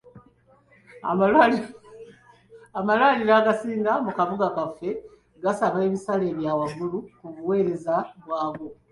[2.79, 4.89] Amalwaliro agasinga mu kabuga kaffe
[5.43, 8.67] gasaba ebisale bya waggulu ku buweereza bwago.